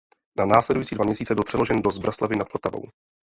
[0.37, 2.81] Na následující dva měsíce byl přeložen do Zbraslavi nad Vltavou.